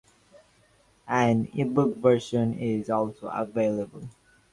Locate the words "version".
1.97-2.55